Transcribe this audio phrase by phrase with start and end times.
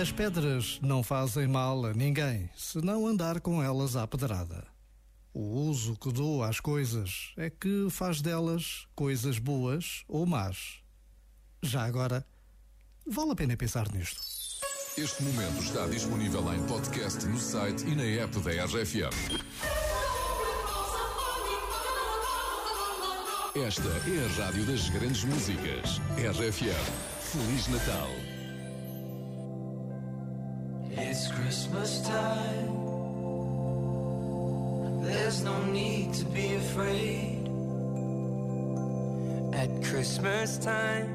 [0.00, 4.64] As pedras não fazem mal a ninguém se não andar com elas à pedrada.
[5.34, 10.80] O uso que dou às coisas é que faz delas coisas boas ou más.
[11.60, 12.24] Já agora,
[13.04, 14.20] vale a pena pensar nisto.
[14.96, 19.14] Este momento está disponível em podcast no site e na app da RFM.
[23.66, 25.98] Esta é a rádio das grandes músicas.
[26.16, 27.08] RFM.
[27.20, 28.37] Feliz Natal.
[31.48, 32.74] Christmas time.
[35.02, 37.48] There's no need to be afraid.
[39.54, 41.08] At Christmas time,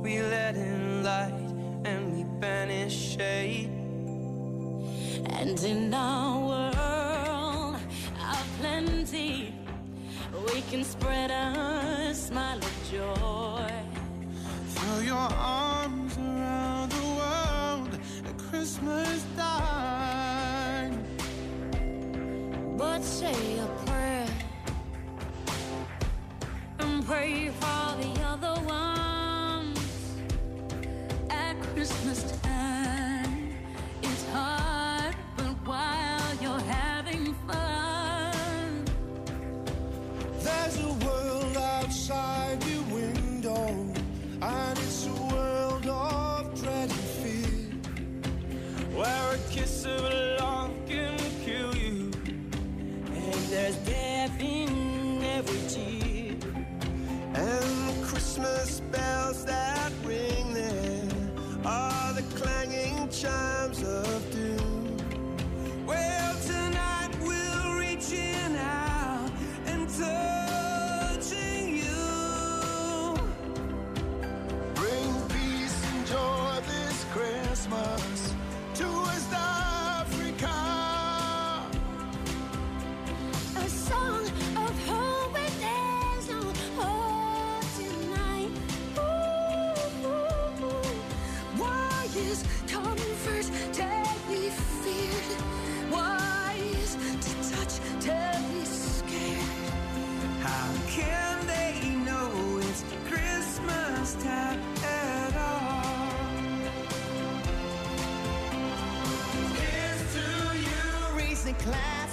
[0.00, 1.50] we let in light
[1.84, 3.70] and we banish shade.
[5.40, 7.80] And in our world
[8.30, 9.52] of plenty,
[10.46, 13.72] we can spread a smile of joy.
[14.68, 16.01] Throw your arms
[18.62, 21.04] Christmas time.
[22.76, 23.81] But say a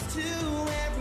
[0.09, 0.98] to everyone.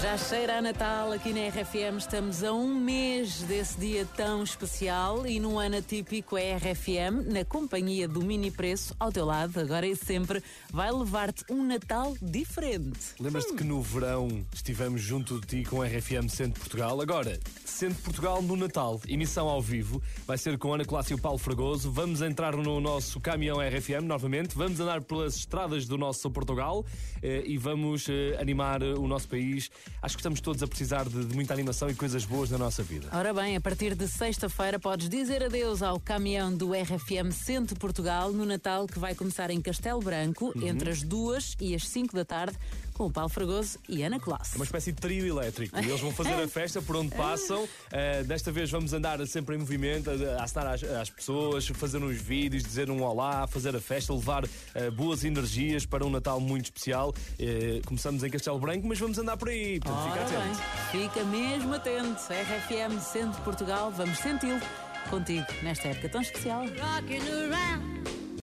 [0.00, 1.98] Já cheira a Natal aqui na RFM.
[1.98, 7.44] Estamos a um mês desse dia tão especial e num ano atípico a RFM, na
[7.44, 10.40] companhia do Mini Preço, ao teu lado, agora e sempre,
[10.72, 13.00] vai levar-te um Natal diferente.
[13.18, 17.00] Lembras-te que no verão estivemos junto de ti com a RFM Centro Portugal?
[17.00, 21.38] Agora, Centro Portugal no Natal, emissão ao vivo, vai ser com Ana Clássica e Paulo
[21.38, 21.90] Fragoso.
[21.90, 26.86] Vamos entrar no nosso caminhão RFM novamente, vamos andar pelas estradas do nosso Portugal
[27.20, 29.68] eh, e vamos eh, animar o nosso país.
[30.00, 32.82] Acho que estamos todos a precisar de, de muita animação e coisas boas na nossa
[32.82, 33.08] vida.
[33.12, 38.32] Ora bem, a partir de sexta-feira podes dizer adeus ao caminhão do RFM Centro Portugal
[38.32, 42.24] no Natal que vai começar em Castelo Branco entre as duas e as cinco da
[42.24, 42.56] tarde
[42.98, 44.56] com o Paulo Fragoso e Ana Colasso.
[44.56, 45.78] Uma espécie de trio elétrico.
[45.78, 47.62] Eles vão fazer a festa por onde passam.
[47.62, 51.98] Uh, desta vez vamos andar sempre em movimento, a, a assinar às, às pessoas, fazer
[51.98, 54.48] uns vídeos, dizer um olá, fazer a festa, levar uh,
[54.96, 57.14] boas energias para um Natal muito especial.
[57.38, 59.78] Uh, começamos em Castelo Branco, mas vamos andar por aí.
[59.78, 60.60] Portanto, fica atento.
[60.92, 62.20] bem, fica mesmo atento.
[62.20, 64.60] RFM Centro Portugal, vamos senti-lo
[65.08, 66.64] contigo nesta época tão especial.
[66.66, 68.17] rocking around